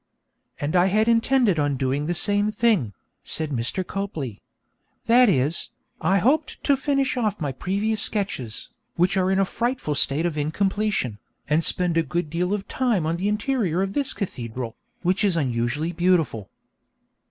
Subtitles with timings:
[0.59, 3.85] 'And I had intended doing the same thing,' said Mr.
[3.85, 4.41] Copley.
[5.05, 5.69] 'That is,
[6.01, 10.39] I hoped to finish off my previous sketches, which are in a frightful state of
[10.39, 15.23] incompletion, and spend a good deal of time on the interior of this cathedral, which
[15.23, 16.49] is unusually beautiful.'